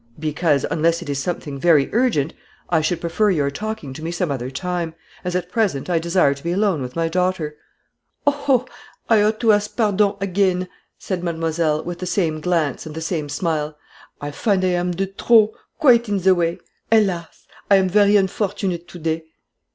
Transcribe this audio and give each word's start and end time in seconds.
"Because, 0.17 0.65
unless 0.71 1.03
it 1.03 1.09
is 1.09 1.19
something 1.19 1.59
very 1.59 1.87
urgent, 1.93 2.33
I 2.71 2.81
should 2.81 2.99
prefer 2.99 3.29
your 3.29 3.51
talking 3.51 3.93
to 3.93 4.01
me 4.03 4.09
some 4.09 4.31
other 4.31 4.49
time; 4.49 4.95
as, 5.23 5.35
at 5.35 5.51
present, 5.51 5.91
I 5.91 5.99
desire 5.99 6.33
to 6.33 6.41
be 6.43 6.51
alone 6.51 6.81
with 6.81 6.95
my 6.95 7.07
daughter." 7.07 7.55
"Oh, 8.25 8.31
ho! 8.31 8.67
I 9.09 9.21
ought 9.21 9.39
to 9.41 9.51
ask 9.53 9.77
pardon 9.77 10.15
again," 10.19 10.69
said 10.97 11.23
mademoiselle, 11.23 11.83
with 11.83 11.99
the 11.99 12.07
same 12.07 12.41
glance, 12.41 12.87
and 12.87 12.95
the 12.95 12.99
same 12.99 13.29
smile. 13.29 13.77
"I 14.19 14.31
find 14.31 14.65
I 14.65 14.69
am 14.69 14.89
de 14.89 15.05
trop 15.05 15.51
quite 15.77 16.09
in 16.09 16.17
the 16.17 16.33
way. 16.33 16.57
Hélas! 16.91 17.43
I 17.69 17.75
am 17.75 17.87
very 17.87 18.17
unfortunate 18.17 18.87
today." 18.87 19.25